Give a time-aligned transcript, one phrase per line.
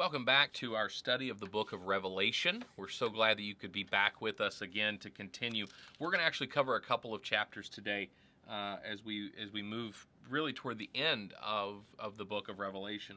[0.00, 2.64] Welcome back to our study of the book of Revelation.
[2.78, 5.66] We're so glad that you could be back with us again to continue.
[5.98, 8.08] We're going to actually cover a couple of chapters today
[8.50, 12.60] uh, as we as we move really toward the end of of the book of
[12.60, 13.16] Revelation.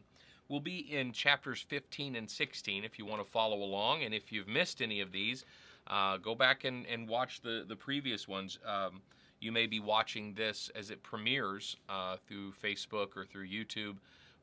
[0.50, 4.30] We'll be in chapters 15 and 16 if you want to follow along, and if
[4.30, 5.46] you've missed any of these,
[5.88, 8.60] uh, go back and, and watch the the previous ones.
[8.68, 9.02] Um,
[9.40, 13.96] you may be watching this as it premieres uh, through Facebook or through YouTube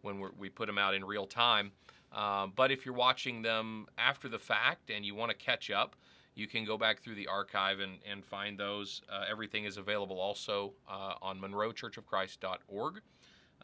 [0.03, 1.73] when we put them out in real time.
[2.13, 5.95] Uh, but if you're watching them after the fact and you want to catch up,
[6.35, 9.03] you can go back through the archive and, and find those.
[9.11, 13.01] Uh, everything is available also uh, on monroechurchofchrist.org.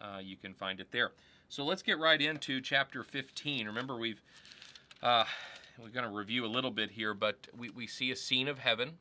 [0.00, 1.12] Uh, you can find it there.
[1.48, 3.66] So let's get right into chapter 15.
[3.66, 4.20] Remember, we've
[5.02, 5.24] uh,
[5.78, 8.58] we're going to review a little bit here, but we, we see a scene of
[8.58, 8.92] heaven.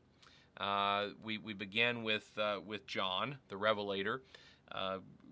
[0.58, 4.22] Uh, we, we begin with with John, the Revelator,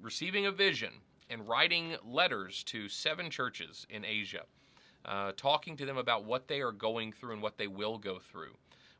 [0.01, 0.91] receiving a vision
[1.33, 4.43] and writing letters to seven churches in Asia,
[5.05, 8.19] uh, talking to them about what they are going through and what they will go
[8.19, 8.53] through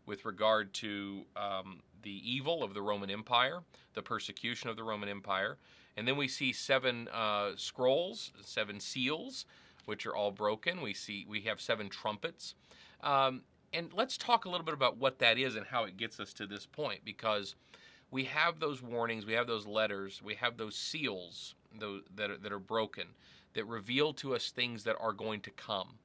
[0.08, 3.60] with regard to um, the evil of the Roman Empire,
[3.94, 5.58] the persecution of the Roman Empire.
[5.96, 9.46] And then we see seven uh, scrolls, seven seals,
[9.86, 10.82] which are all broken.
[10.82, 12.56] We see we have seven trumpets.
[13.02, 16.20] Um, and let's talk a little bit about what that is and how it gets
[16.20, 17.56] us to this point because
[18.10, 22.52] we have those warnings, we have those letters, we have those seals that, are, that
[22.52, 23.08] are broken,
[23.54, 26.00] that reveal to us things that are going to come.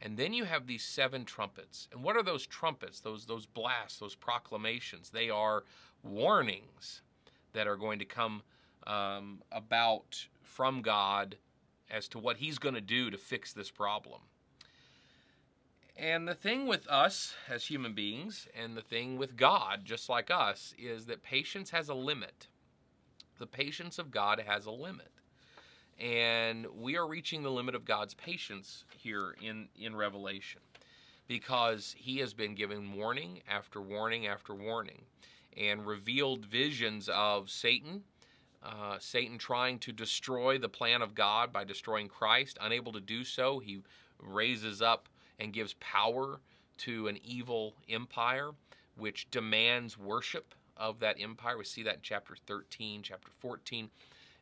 [0.00, 1.88] And then you have these seven trumpets.
[1.92, 3.00] And what are those trumpets?
[3.00, 5.10] Those those blasts, those proclamations.
[5.10, 5.62] They are
[6.02, 7.02] warnings
[7.52, 8.42] that are going to come
[8.86, 11.36] um, about from God
[11.88, 14.22] as to what He's going to do to fix this problem.
[15.96, 20.30] And the thing with us as human beings, and the thing with God, just like
[20.30, 22.48] us, is that patience has a limit
[23.42, 25.10] the patience of God has a limit.
[25.98, 30.60] And we are reaching the limit of God's patience here in, in Revelation
[31.26, 35.02] because he has been given warning after warning after warning
[35.56, 38.04] and revealed visions of Satan,
[38.62, 42.58] uh, Satan trying to destroy the plan of God by destroying Christ.
[42.60, 43.82] Unable to do so, he
[44.20, 45.08] raises up
[45.40, 46.38] and gives power
[46.78, 48.52] to an evil empire
[48.96, 51.56] which demands worship of that empire.
[51.56, 53.88] We see that in chapter 13, chapter 14.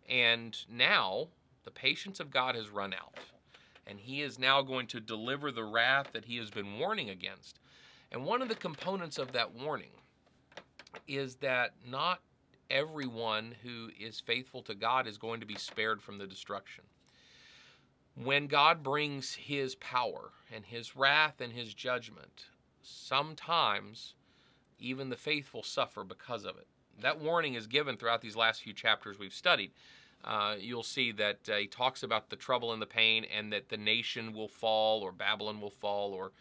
[0.08, 1.28] And now
[1.64, 3.18] the patience of God has run out.
[3.86, 7.58] And he is now going to deliver the wrath that he has been warning against.
[8.10, 9.90] And one of the components of that warning
[11.06, 12.20] is that not
[12.70, 16.84] everyone who is faithful to God is going to be spared from the destruction.
[18.14, 22.46] When God brings his power and his wrath and his judgment,
[22.82, 24.14] sometimes
[24.80, 26.66] even the faithful suffer because of it.
[27.00, 29.72] That warning is given throughout these last few chapters we've studied.
[30.24, 33.69] Uh, you'll see that uh, he talks about the trouble and the pain, and that
[33.69, 36.32] the nation will fall, or Babylon will fall, or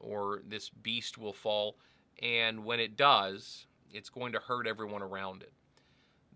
[0.00, 1.76] or this beast will fall.
[2.22, 5.52] And when it does, it's going to hurt everyone around it.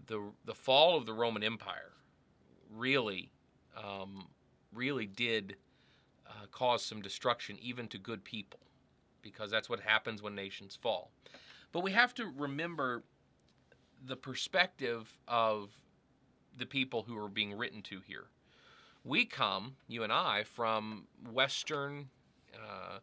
[0.06, 1.92] the The fall of the Roman Empire
[2.74, 3.32] really,
[3.76, 4.26] um,
[4.74, 5.56] really did
[6.26, 8.60] uh, cause some destruction, even to good people,
[9.22, 11.10] because that's what happens when nations fall.
[11.72, 13.02] But we have to remember
[14.06, 15.70] the perspective of
[16.56, 18.24] the people who are being written to here.
[19.04, 22.08] We come, you and I, from Western,
[22.54, 22.98] uh,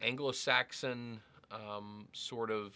[0.00, 2.74] Anglo Saxon um, sort of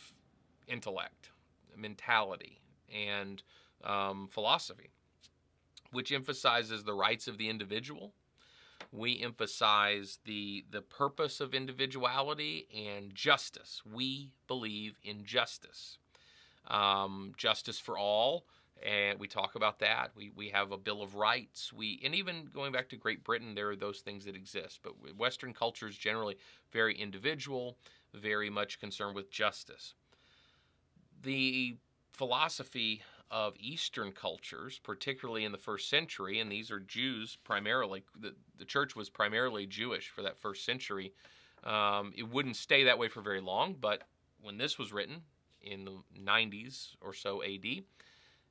[0.67, 1.31] intellect,
[1.77, 2.61] mentality,
[2.95, 3.43] and
[3.83, 4.91] um, philosophy,
[5.93, 8.13] which emphasizes the rights of the individual
[8.95, 13.83] we emphasize the the purpose of individuality and justice.
[13.85, 15.99] We believe in justice,
[16.69, 18.45] um, justice for all,
[18.85, 20.13] and we talk about that.
[20.15, 21.73] We we have a Bill of Rights.
[21.73, 24.81] We and even going back to Great Britain, there are those things that exist.
[24.83, 26.37] But Western culture is generally
[26.73, 27.77] very individual,
[28.15, 29.95] very much concerned with justice.
[31.23, 31.77] The
[32.13, 38.05] philosophy of Eastern cultures, particularly in the first century, and these are Jews primarily.
[38.19, 41.13] The, the church was primarily Jewish for that first century.
[41.65, 44.03] Um, it wouldn't stay that way for very long, but
[44.41, 45.23] when this was written
[45.63, 47.85] in the 90s or so AD, it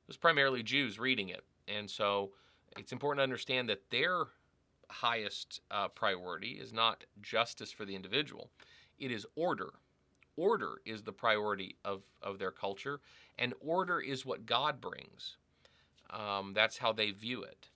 [0.06, 1.44] was primarily Jews reading it.
[1.68, 2.32] And so
[2.76, 4.24] it's important to understand that their
[4.90, 8.50] highest uh, priority is not justice for the individual,
[8.98, 9.70] it is order
[10.36, 13.00] order is the priority of, of their culture,
[13.38, 15.36] and order is what God brings.
[16.10, 17.70] Um, that's how they view it.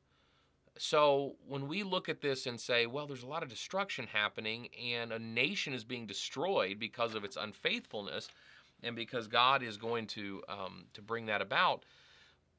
[0.81, 4.69] So when we look at this and say, well, there's a lot of destruction happening,
[4.81, 8.29] and a nation is being destroyed because of its unfaithfulness,
[8.85, 11.85] and because God is going to um, to bring that about,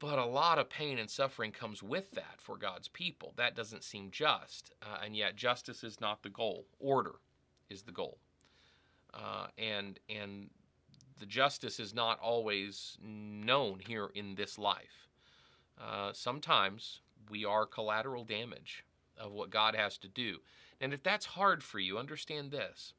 [0.00, 3.34] But a lot of pain and suffering comes with that for God's people.
[3.36, 4.72] That doesn't seem just.
[4.82, 7.16] Uh, and yet, justice is not the goal, order
[7.68, 8.18] is the goal.
[9.12, 10.50] Uh, and, and
[11.18, 15.08] the justice is not always known here in this life.
[15.80, 18.84] Uh, sometimes we are collateral damage
[19.18, 20.38] of what God has to do.
[20.80, 22.94] And if that's hard for you, understand this.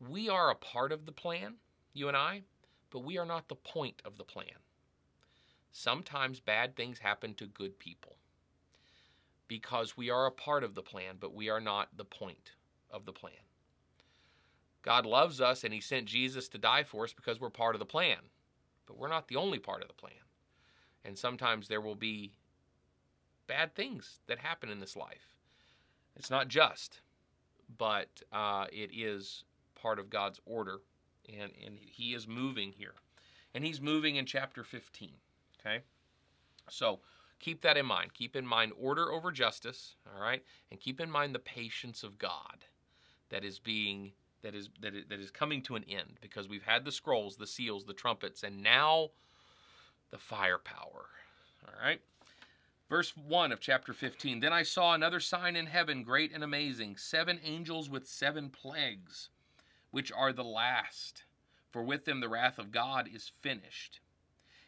[0.00, 1.54] We are a part of the plan,
[1.92, 2.42] you and I,
[2.90, 4.60] but we are not the point of the plan.
[5.70, 8.16] Sometimes bad things happen to good people
[9.48, 12.52] because we are a part of the plan, but we are not the point
[12.90, 13.32] of the plan.
[14.84, 17.78] God loves us and He sent Jesus to die for us because we're part of
[17.78, 18.18] the plan,
[18.86, 20.12] but we're not the only part of the plan.
[21.04, 22.32] And sometimes there will be
[23.46, 25.34] bad things that happen in this life.
[26.16, 27.00] It's not just,
[27.78, 29.44] but uh, it is
[29.74, 30.80] part of God's order,
[31.28, 32.94] and, and He is moving here.
[33.54, 35.10] And He's moving in chapter 15.
[35.60, 35.82] Okay?
[36.68, 37.00] So
[37.40, 38.12] keep that in mind.
[38.12, 40.42] Keep in mind order over justice, all right?
[40.70, 42.66] And keep in mind the patience of God
[43.30, 44.12] that is being
[44.44, 47.36] that is that is, that is coming to an end because we've had the scrolls,
[47.36, 49.10] the seals, the trumpets, and now
[50.10, 51.06] the firepower.
[51.66, 52.00] All right?
[52.88, 56.96] Verse 1 of chapter 15 Then I saw another sign in heaven, great and amazing,
[56.96, 59.30] seven angels with seven plagues,
[59.90, 61.24] which are the last,
[61.72, 64.00] for with them the wrath of God is finished.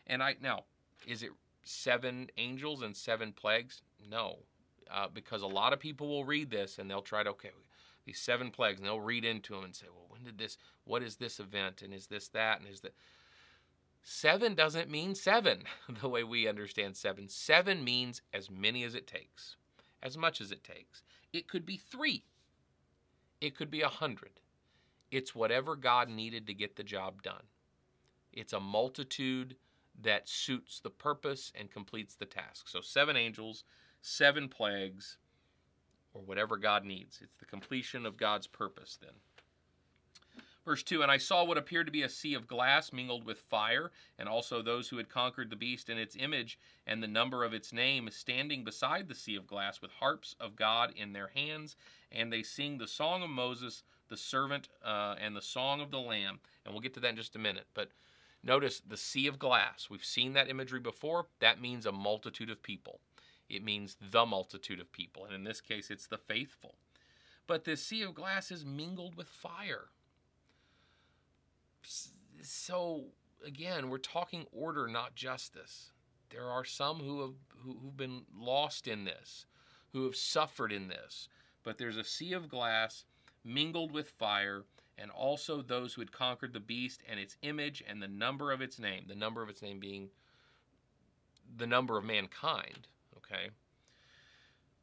[0.06, 0.64] And I, now,
[1.06, 1.30] is it
[1.62, 3.82] seven angels and seven plagues?
[4.10, 4.38] No,
[4.90, 7.50] uh, because a lot of people will read this and they'll try to, okay,
[8.06, 11.02] these seven plagues, and they'll read into them and say, well, when did this, what
[11.02, 12.94] is this event, and is this that, and is that.
[14.02, 15.64] Seven doesn't mean seven
[16.00, 17.28] the way we understand seven.
[17.28, 19.56] Seven means as many as it takes,
[20.02, 21.02] as much as it takes.
[21.32, 22.22] It could be three,
[23.40, 24.40] it could be a hundred.
[25.10, 27.44] It's whatever God needed to get the job done.
[28.32, 29.56] It's a multitude
[30.02, 32.68] that suits the purpose and completes the task.
[32.68, 33.64] So, seven angels,
[34.02, 35.18] seven plagues,
[36.16, 37.20] or whatever God needs.
[37.22, 39.12] It's the completion of God's purpose then.
[40.64, 43.38] Verse 2 And I saw what appeared to be a sea of glass mingled with
[43.38, 47.44] fire, and also those who had conquered the beast and its image and the number
[47.44, 51.28] of its name, standing beside the sea of glass with harps of God in their
[51.28, 51.76] hands.
[52.10, 56.00] And they sing the song of Moses, the servant, uh, and the song of the
[56.00, 56.40] Lamb.
[56.64, 57.66] And we'll get to that in just a minute.
[57.72, 57.90] But
[58.42, 59.88] notice the sea of glass.
[59.88, 61.26] We've seen that imagery before.
[61.38, 62.98] That means a multitude of people,
[63.48, 65.24] it means the multitude of people.
[65.24, 66.74] And in this case, it's the faithful.
[67.46, 69.88] But this sea of glass is mingled with fire
[72.42, 73.04] so
[73.44, 75.92] again, we're talking order, not justice.
[76.30, 79.46] There are some who have who, who've been lost in this,
[79.92, 81.28] who have suffered in this.
[81.62, 83.04] But there's a sea of glass
[83.44, 84.64] mingled with fire,
[84.98, 88.60] and also those who had conquered the beast and its image and the number of
[88.60, 89.04] its name.
[89.06, 90.10] The number of its name being
[91.56, 92.88] the number of mankind.
[93.30, 93.50] Okay.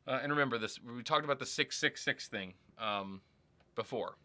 [0.07, 0.80] Uh, and remember this.
[0.81, 3.22] We talked about the six six six thing um,
[3.75, 4.16] before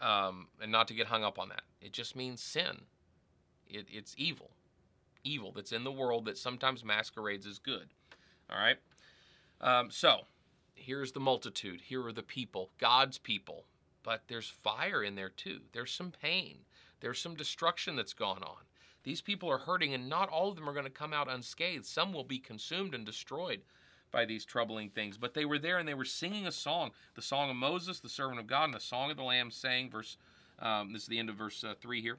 [0.00, 1.62] um, and not to get hung up on that.
[1.80, 2.82] It just means sin.
[3.66, 4.50] It, it's evil,
[5.22, 7.88] evil that's in the world that sometimes masquerades as good.
[8.50, 8.76] All right.
[9.60, 10.26] Um, so
[10.74, 11.80] here's the multitude.
[11.80, 13.64] Here are the people, God's people.
[14.02, 15.60] But there's fire in there too.
[15.72, 16.58] There's some pain.
[17.00, 18.64] There's some destruction that's gone on.
[19.04, 21.86] These people are hurting, and not all of them are going to come out unscathed.
[21.86, 23.60] Some will be consumed and destroyed
[24.10, 25.18] by these troubling things.
[25.18, 28.08] But they were there and they were singing a song, the song of Moses, the
[28.08, 30.16] servant of God, and the song of the Lamb, saying, verse,
[30.60, 32.18] um, this is the end of verse uh, 3 here.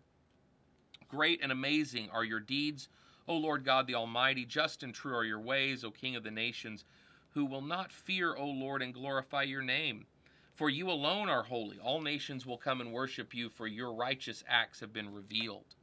[1.08, 2.90] Great and amazing are your deeds,
[3.28, 4.46] O Lord God the Almighty.
[4.46, 6.84] Just and true are your ways, O King of the nations,
[7.32, 10.06] who will not fear, O Lord, and glorify your name.
[10.54, 11.80] For you alone are holy.
[11.80, 15.76] All nations will come and worship you, for your righteous acts have been revealed.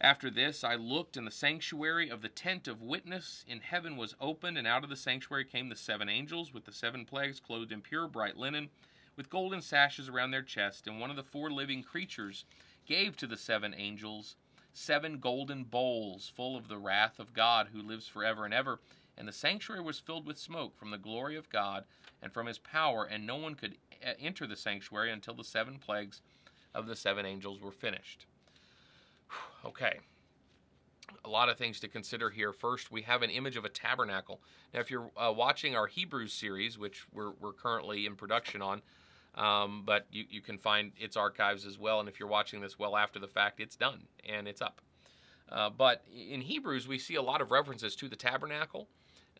[0.00, 4.14] After this, I looked, and the sanctuary of the tent of witness in heaven was
[4.20, 7.72] opened, and out of the sanctuary came the seven angels with the seven plagues, clothed
[7.72, 8.68] in pure bright linen,
[9.16, 10.86] with golden sashes around their chest.
[10.86, 12.44] And one of the four living creatures
[12.84, 14.36] gave to the seven angels
[14.74, 18.78] seven golden bowls full of the wrath of God who lives forever and ever.
[19.16, 21.84] And the sanctuary was filled with smoke from the glory of God
[22.20, 25.78] and from his power, and no one could uh, enter the sanctuary until the seven
[25.78, 26.20] plagues
[26.74, 28.26] of the seven angels were finished.
[29.64, 29.98] Okay.
[31.24, 32.52] A lot of things to consider here.
[32.52, 34.40] First, we have an image of a tabernacle.
[34.72, 38.82] Now, if you're uh, watching our Hebrews series, which we're, we're currently in production on,
[39.34, 42.00] um, but you, you can find its archives as well.
[42.00, 44.80] And if you're watching this well after the fact, it's done and it's up.
[45.50, 48.88] Uh, but in Hebrews, we see a lot of references to the tabernacle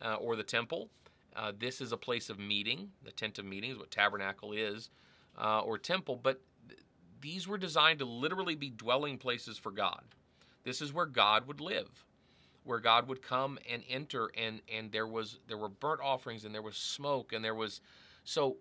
[0.01, 0.89] uh, or the temple.
[1.35, 2.89] Uh, this is a place of meeting.
[3.03, 4.89] The tent of meeting is what tabernacle is,
[5.37, 6.19] uh, or temple.
[6.21, 6.41] But
[7.21, 10.03] these were designed to literally be dwelling places for God.
[10.63, 12.05] This is where God would live.
[12.63, 16.53] where God would come and enter and and there was there were burnt offerings and
[16.55, 17.81] there was smoke and there was
[18.25, 18.57] so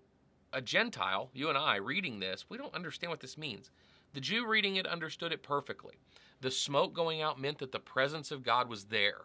[0.52, 3.70] a Gentile, you and I reading this, we don't understand what this means.
[4.14, 5.96] The Jew reading it understood it perfectly.
[6.42, 9.22] The smoke going out meant that the presence of God was there.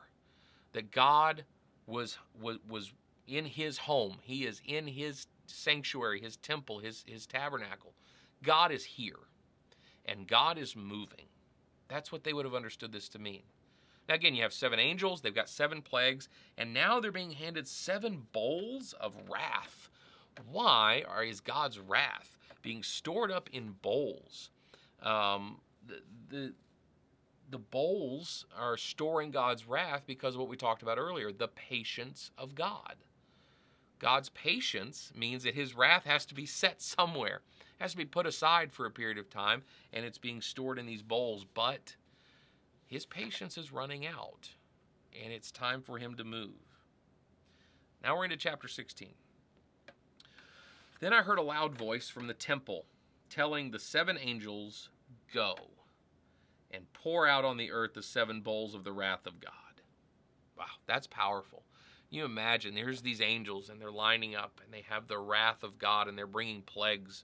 [0.73, 1.45] That God
[1.87, 2.93] was was was
[3.27, 4.19] in his home.
[4.23, 7.93] He is in his sanctuary, his temple, his his tabernacle.
[8.43, 9.19] God is here.
[10.05, 11.27] And God is moving.
[11.87, 13.43] That's what they would have understood this to mean.
[14.09, 17.67] Now, again, you have seven angels, they've got seven plagues, and now they're being handed
[17.67, 19.89] seven bowls of wrath.
[20.49, 24.49] Why are, is God's wrath being stored up in bowls?
[25.03, 26.53] Um, the, the,
[27.49, 32.31] the bowls are storing God's wrath because of what we talked about earlier the patience
[32.37, 32.95] of God.
[33.99, 37.41] God's patience means that his wrath has to be set somewhere,
[37.81, 40.85] has to be put aside for a period of time, and it's being stored in
[40.85, 41.45] these bowls.
[41.53, 41.95] But
[42.85, 44.49] his patience is running out,
[45.21, 46.51] and it's time for him to move.
[48.03, 49.09] Now we're into chapter 16.
[50.99, 52.85] Then I heard a loud voice from the temple
[53.29, 54.89] telling the seven angels,
[55.33, 55.55] Go
[56.69, 59.51] and pour out on the earth the seven bowls of the wrath of God.
[60.57, 61.63] Wow, that's powerful.
[62.09, 65.79] You imagine there's these angels and they're lining up and they have the wrath of
[65.79, 67.23] God and they're bringing plagues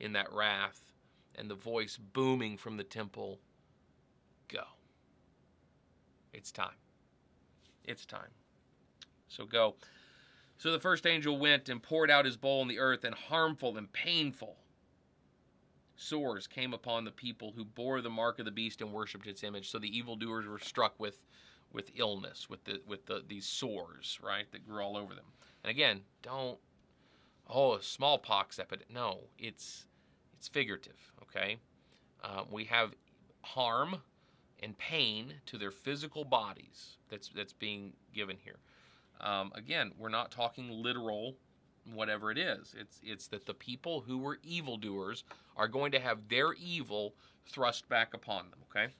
[0.00, 0.92] in that wrath
[1.34, 3.40] and the voice booming from the temple
[4.48, 4.62] go.
[6.32, 6.76] It's time.
[7.84, 8.30] It's time.
[9.28, 9.76] So go.
[10.58, 13.76] So the first angel went and poured out his bowl on the earth, and harmful
[13.76, 14.56] and painful
[15.96, 19.42] sores came upon the people who bore the mark of the beast and worshipped its
[19.42, 19.70] image.
[19.70, 21.22] So the evildoers were struck with
[21.72, 25.26] with illness, with the with the these sores, right, that grew all over them.
[25.62, 26.58] And again, don't
[27.48, 28.92] oh smallpox epidemic.
[28.92, 29.86] No, it's
[30.36, 31.12] it's figurative.
[31.22, 31.58] Okay,
[32.22, 32.94] uh, we have
[33.42, 33.96] harm
[34.62, 38.58] and pain to their physical bodies that's that's being given here.
[39.20, 41.36] Um, again, we're not talking literal,
[41.92, 42.74] whatever it is.
[42.78, 45.24] It's it's that the people who were evildoers
[45.56, 47.14] are going to have their evil
[47.46, 48.60] thrust back upon them.
[48.70, 48.92] Okay.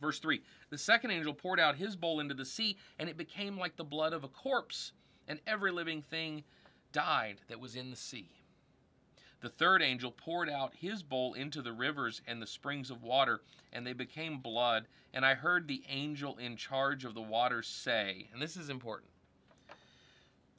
[0.00, 3.58] Verse 3 The second angel poured out his bowl into the sea, and it became
[3.58, 4.92] like the blood of a corpse,
[5.26, 6.44] and every living thing
[6.96, 8.30] died that was in the sea.
[9.42, 13.42] The third angel poured out his bowl into the rivers and the springs of water,
[13.70, 14.86] and they became blood.
[15.12, 19.10] And I heard the angel in charge of the waters say, and this is important,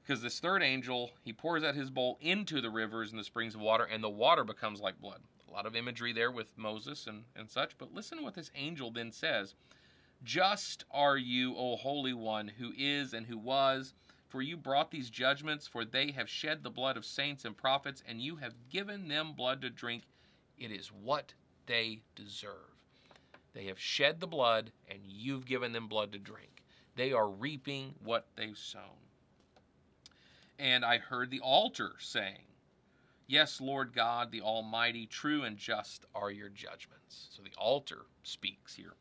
[0.03, 3.55] because this third angel, he pours out his bowl into the rivers and the springs
[3.55, 5.21] of water, and the water becomes like blood.
[5.49, 7.75] A lot of imagery there with Moses and, and such.
[7.79, 9.55] But listen to what this angel then says
[10.23, 13.95] Just are you, O Holy One, who is and who was,
[14.27, 18.03] for you brought these judgments, for they have shed the blood of saints and prophets,
[18.07, 20.03] and you have given them blood to drink.
[20.57, 21.33] It is what
[21.65, 22.53] they deserve.
[23.53, 26.63] They have shed the blood, and you've given them blood to drink.
[26.95, 28.81] They are reaping what they've sown.
[30.59, 32.43] And I heard the altar saying,
[33.27, 37.27] Yes, Lord God, the Almighty, true and just are your judgments.
[37.29, 38.93] So the altar speaks here.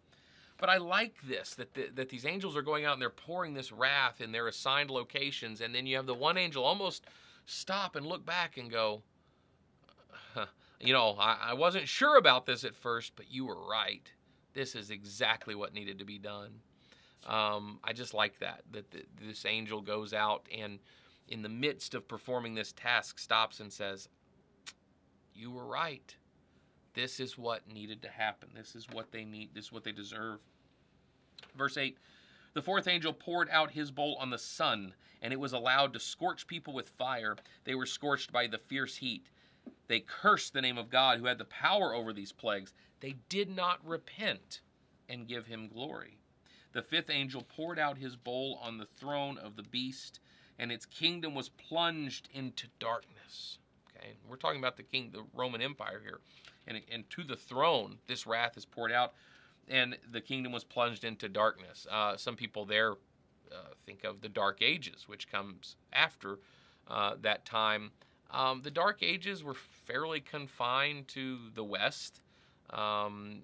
[0.58, 3.54] But I like this that the, that these angels are going out and they're pouring
[3.54, 7.04] this wrath in their assigned locations, and then you have the one angel almost
[7.44, 9.02] stop and look back and go,
[10.80, 14.10] you know, I, I wasn't sure about this at first, but you were right.
[14.54, 16.52] This is exactly what needed to be done.
[17.26, 20.78] Um, I just like that that the, this angel goes out and
[21.28, 24.08] in the midst of performing this task stops and says,
[25.34, 26.14] You were right.
[26.96, 28.48] This is what needed to happen.
[28.56, 29.50] This is what they need.
[29.54, 30.40] This is what they deserve.
[31.54, 31.96] Verse 8
[32.54, 36.00] The fourth angel poured out his bowl on the sun, and it was allowed to
[36.00, 37.36] scorch people with fire.
[37.64, 39.26] They were scorched by the fierce heat.
[39.86, 42.72] They cursed the name of God who had the power over these plagues.
[43.00, 44.62] They did not repent
[45.08, 46.16] and give him glory.
[46.72, 50.18] The fifth angel poured out his bowl on the throne of the beast
[50.58, 53.58] and its kingdom was plunged into darkness.
[54.06, 56.20] Okay, we're talking about the king, the Roman Empire here,
[56.66, 59.14] and and to the throne this wrath is poured out,
[59.68, 61.86] and the kingdom was plunged into darkness.
[61.90, 66.38] Uh, some people there uh, think of the Dark Ages, which comes after
[66.88, 67.90] uh, that time.
[68.30, 72.20] Um, the Dark Ages were fairly confined to the West.
[72.70, 73.42] Um,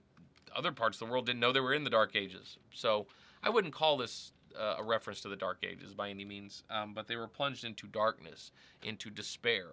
[0.55, 3.07] other parts of the world didn't know they were in the Dark Ages, so
[3.43, 6.95] I wouldn't call this uh, a reference to the Dark Ages by any means, um,
[6.95, 9.67] but they were plunged into darkness, into despair,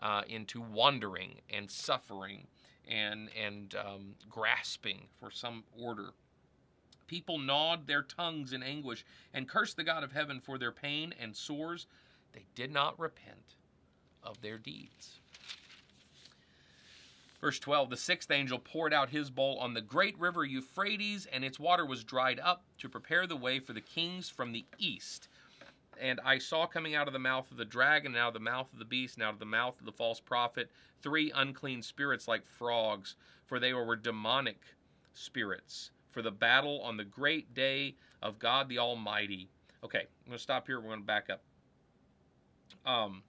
[0.00, 2.46] uh, into wandering and suffering
[2.88, 6.10] and and um, grasping for some order.
[7.06, 11.14] People gnawed their tongues in anguish and cursed the God of heaven for their pain
[11.18, 11.86] and sores.
[12.32, 13.56] They did not repent
[14.22, 15.20] of their deeds.
[17.40, 21.44] Verse 12 The sixth angel poured out his bowl on the great river Euphrates, and
[21.44, 25.28] its water was dried up to prepare the way for the kings from the east.
[26.00, 28.40] And I saw coming out of the mouth of the dragon, and out of the
[28.40, 30.70] mouth of the beast, and out of the mouth of the false prophet,
[31.02, 33.16] three unclean spirits like frogs,
[33.46, 34.60] for they were demonic
[35.12, 39.48] spirits, for the battle on the great day of God the Almighty.
[39.82, 40.80] Okay, I'm going to stop here.
[40.80, 41.42] We're going to back up.
[42.86, 43.22] Um,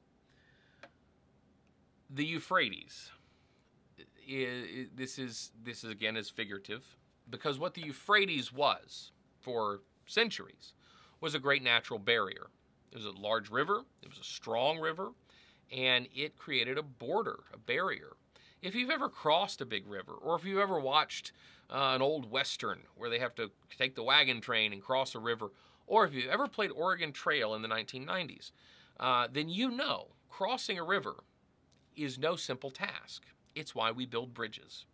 [2.09, 3.11] the Euphrates.
[4.31, 6.85] Is, this is this is again is figurative
[7.31, 10.73] because what the Euphrates was for centuries
[11.19, 12.47] was a great natural barrier.
[12.91, 15.13] It was a large river, it was a strong river,
[15.75, 18.13] and it created a border, a barrier.
[18.61, 21.31] If you've ever crossed a big river, or if you've ever watched
[21.71, 25.19] uh, an old western where they have to take the wagon train and cross a
[25.19, 25.51] river,
[25.87, 28.51] or if you've ever played Oregon Trail in the 1990s,
[28.99, 31.23] uh, then you know crossing a river
[31.95, 33.23] is no simple task.
[33.59, 34.85] It's why we build bridges,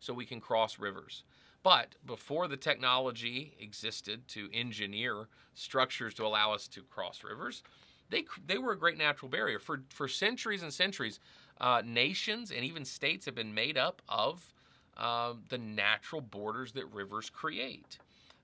[0.00, 1.24] so we can cross rivers.
[1.62, 7.62] But before the technology existed to engineer structures to allow us to cross rivers,
[8.10, 9.58] they, they were a great natural barrier.
[9.58, 11.20] For, for centuries and centuries,
[11.60, 14.52] uh, nations and even states have been made up of
[14.96, 17.98] uh, the natural borders that rivers create.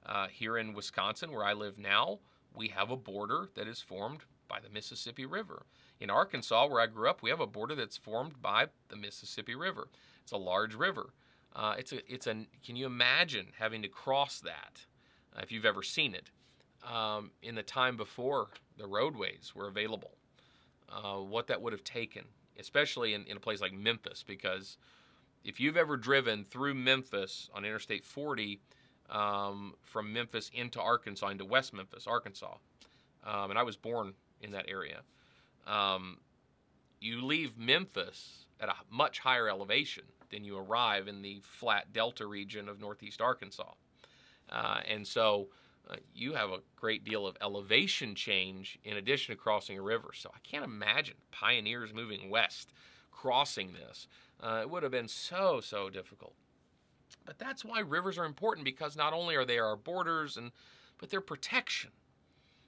[0.07, 2.19] Uh, here in Wisconsin, where I live now,
[2.55, 5.67] we have a border that is formed by the Mississippi River.
[6.01, 9.55] In Arkansas, where I grew up, we have a border that's formed by the Mississippi
[9.55, 9.89] River.
[10.23, 11.11] It's a large river.
[11.55, 12.47] Uh, it's a, it's a.
[12.65, 14.87] Can you imagine having to cross that,
[15.37, 16.31] uh, if you've ever seen it,
[16.89, 20.13] um, in the time before the roadways were available?
[20.89, 22.25] Uh, what that would have taken,
[22.59, 24.77] especially in, in a place like Memphis, because
[25.45, 28.61] if you've ever driven through Memphis on Interstate 40
[29.11, 32.57] um, from Memphis into Arkansas, into West Memphis, Arkansas,
[33.25, 35.01] um, and I was born in that area,
[35.67, 36.19] um,
[37.01, 42.27] you leave Memphis at a much higher elevation than you arrive in the flat delta
[42.27, 43.73] region of northeast Arkansas.
[44.51, 45.49] Uh, and so
[45.91, 50.11] uh, you have a great deal of elevation change in addition to crossing a river.
[50.15, 52.73] So I can't imagine pioneers moving west
[53.11, 54.07] crossing this.
[54.43, 56.35] Uh, it would have been so, so difficult.
[57.25, 60.53] But that's why rivers are important because not only are they our borders, and
[60.99, 61.91] but they're protection.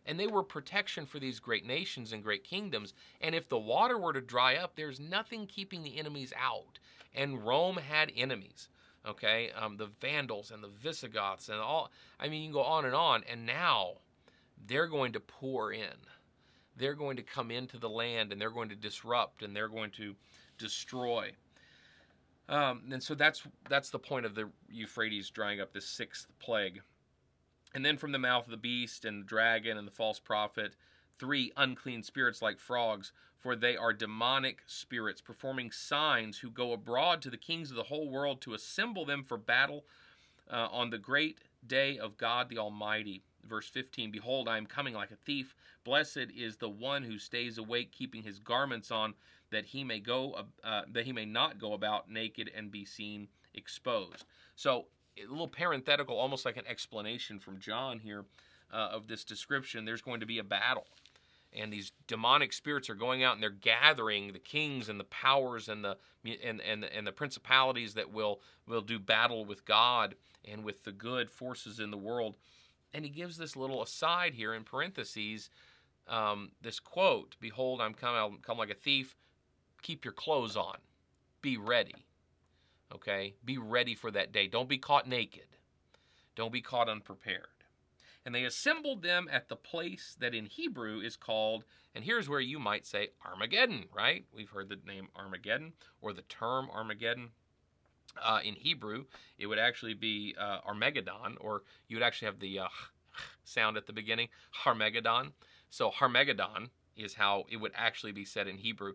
[0.06, 2.94] And they were protection for these great nations and great kingdoms.
[3.20, 6.78] And if the water were to dry up, there's nothing keeping the enemies out.
[7.14, 8.68] And Rome had enemies,
[9.06, 9.50] okay?
[9.50, 11.90] Um, the Vandals and the Visigoths and all.
[12.20, 13.24] I mean, you can go on and on.
[13.28, 13.94] And now
[14.64, 16.06] they're going to pour in.
[16.76, 19.90] They're going to come into the land and they're going to disrupt and they're going
[19.92, 20.14] to
[20.59, 21.32] destroy.
[22.48, 26.80] Um, and so that's that's the point of the Euphrates drying up, this sixth plague.
[27.74, 30.74] And then from the mouth of the beast and the dragon and the false prophet,
[31.18, 37.20] three unclean spirits like frogs, for they are demonic spirits, performing signs, who go abroad
[37.22, 39.85] to the kings of the whole world to assemble them for battle
[40.50, 43.22] uh, on the great day of God the Almighty.
[43.44, 45.54] Verse 15 Behold, I am coming like a thief.
[45.85, 49.14] Blessed is the one who stays awake, keeping his garments on,
[49.50, 53.28] that he may go, uh, that he may not go about naked and be seen
[53.54, 54.24] exposed.
[54.54, 58.24] So a little parenthetical, almost like an explanation from John here
[58.72, 59.85] uh, of this description.
[59.85, 60.87] There's going to be a battle,
[61.52, 65.68] and these demonic spirits are going out and they're gathering the kings and the powers
[65.68, 65.96] and the
[66.44, 70.92] and and and the principalities that will will do battle with God and with the
[70.92, 72.37] good forces in the world.
[72.92, 75.50] And he gives this little aside here in parentheses,
[76.09, 79.16] um, this quote: "Behold, I'm come, I'll come like a thief.
[79.87, 80.79] Keep your clothes on.
[81.42, 81.94] Be ready."
[82.92, 83.35] Okay?
[83.44, 84.49] Be ready for that day.
[84.49, 85.46] Don't be caught naked.
[86.35, 87.46] Don't be caught unprepared.
[88.25, 91.62] And they assembled them at the place that in Hebrew is called,
[91.94, 94.25] and here's where you might say Armageddon, right?
[94.35, 97.31] We've heard the name Armageddon or the term Armageddon.
[98.20, 99.05] Uh, in Hebrew,
[99.38, 102.68] it would actually be uh, Armageddon, or you would actually have the uh,
[103.44, 104.29] sound at the beginning,
[104.64, 105.33] Harmegaddon.
[105.70, 108.94] So Harmegaddon is how it would actually be said in Hebrew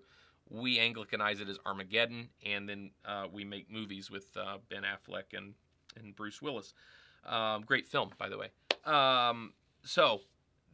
[0.52, 5.38] we Anglicanize it as Armageddon, and then uh, we make movies with uh, Ben Affleck
[5.38, 5.54] and,
[5.98, 6.74] and Bruce Willis.
[7.26, 8.50] Um, great film, by the way.
[8.86, 10.22] Um, so,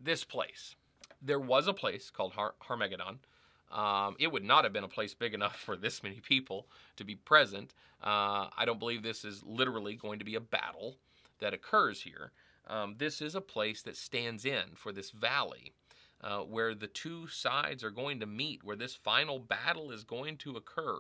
[0.02, 0.76] this place.
[1.22, 3.18] There was a place called Har- Harmegaddon.
[3.72, 7.04] Um, it would not have been a place big enough for this many people to
[7.04, 7.74] be present.
[8.02, 10.96] Uh, I don't believe this is literally going to be a battle
[11.40, 12.32] that occurs here.
[12.68, 15.74] Um, this is a place that stands in for this valley
[16.22, 20.38] uh, where the two sides are going to meet, where this final battle is going
[20.38, 21.00] to occur.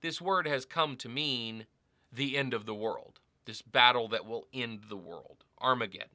[0.00, 1.66] This word has come to mean
[2.12, 6.08] the end of the world, this battle that will end the world, Armageddon.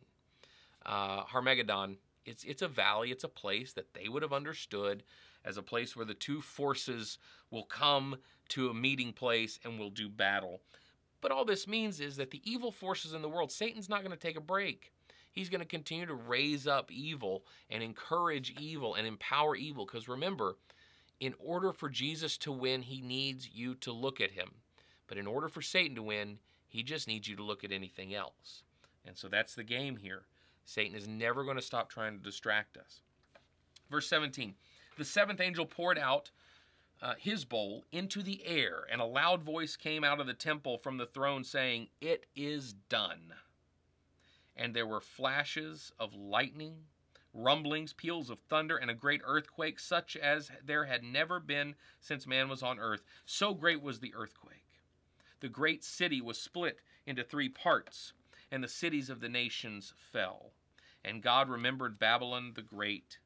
[0.86, 5.04] Uh, Harmegaddon, it's, it's a valley, it's a place that they would have understood
[5.46, 7.18] as a place where the two forces
[7.52, 8.18] will come
[8.50, 10.62] to a meeting place and will do battle.
[11.22, 14.16] But all this means is that the evil forces in the world, Satan's not going
[14.16, 14.94] to take a break.
[15.32, 19.86] He's going to continue to raise up evil and encourage evil and empower evil.
[19.86, 20.58] Because remember,
[21.20, 24.52] in order for Jesus to win, he needs you to look at him.
[25.08, 28.14] But in order for Satan to win, he just needs you to look at anything
[28.14, 28.64] else.
[29.06, 30.24] And so that's the game here.
[30.66, 33.02] Satan is never going to stop trying to distract us.
[33.90, 34.54] Verse 17
[34.98, 36.32] The seventh angel poured out
[37.02, 40.78] uh, his bowl into the air, and a loud voice came out of the temple
[40.78, 43.34] from the throne saying, It is done.
[44.62, 46.84] And there were flashes of lightning,
[47.34, 52.28] rumblings, peals of thunder, and a great earthquake, such as there had never been since
[52.28, 53.06] man was on earth.
[53.26, 54.82] So great was the earthquake.
[55.40, 58.12] The great city was split into three parts,
[58.52, 60.52] and the cities of the nations fell.
[61.06, 63.20] And God remembered Babylon the Great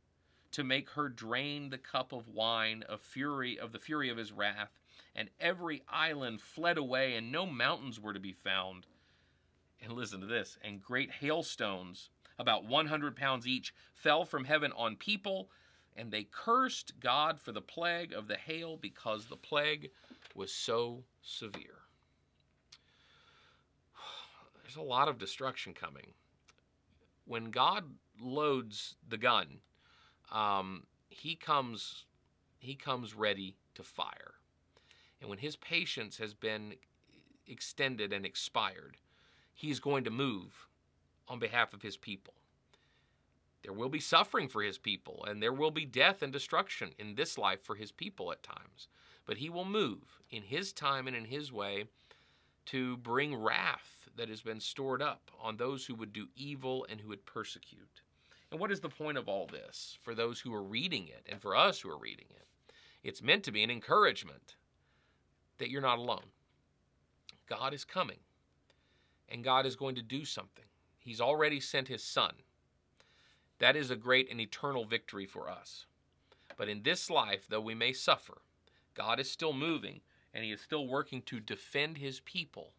[0.52, 4.32] to make her drain the cup of wine of fury of the fury of his
[4.32, 4.80] wrath
[5.16, 8.86] and every island fled away and no mountains were to be found
[9.84, 14.96] and listen to this and great hailstones about 100 pounds each fell from heaven on
[14.96, 15.50] people
[15.96, 19.92] and they cursed God for the plague of the hail because the plague
[20.36, 21.82] was so severe
[24.64, 26.14] there's a lot of destruction coming
[27.26, 27.84] when God
[28.22, 29.60] loads the gun
[30.32, 32.06] um, he comes
[32.64, 34.36] he comes ready to fire.
[35.20, 36.76] And when his patience has been
[37.46, 38.98] extended and expired,
[39.54, 40.68] he's going to move
[41.28, 42.34] on behalf of his people.
[43.64, 47.16] There will be suffering for his people, and there will be death and destruction in
[47.16, 48.90] this life for his people at times.
[49.26, 51.86] But he will move in his time and in his way
[52.66, 57.00] to bring wrath that has been stored up on those who would do evil and
[57.00, 58.02] who would persecute.
[58.52, 61.42] And what is the point of all this for those who are reading it and
[61.42, 62.46] for us who are reading it?
[63.04, 64.56] It's meant to be an encouragement
[65.58, 66.32] that you're not alone.
[67.48, 68.20] God is coming,
[69.30, 70.66] and God is going to do something.
[71.00, 72.34] He's already sent His Son.
[73.60, 75.86] That is a great and eternal victory for us.
[76.58, 78.42] But in this life, though we may suffer,
[78.94, 80.02] God is still moving
[80.34, 82.72] and He is still working to defend His people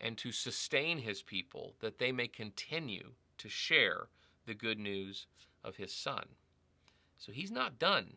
[0.00, 4.08] and to sustain His people that they may continue to share
[4.46, 5.26] the good news
[5.64, 6.24] of his son.
[7.18, 8.14] So he's not done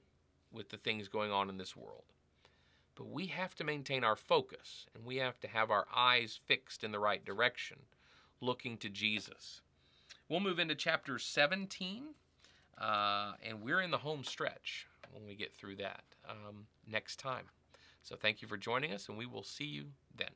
[0.51, 2.03] with the things going on in this world.
[2.99, 6.83] But we have to maintain our focus and we have to have our eyes fixed
[6.83, 7.77] in the right direction,
[8.41, 9.61] looking to Jesus.
[10.27, 12.03] We'll move into chapter 17,
[12.77, 17.45] uh, and we're in the home stretch when we get through that um, next time.
[18.03, 19.85] So thank you for joining us, and we will see you
[20.17, 20.31] then.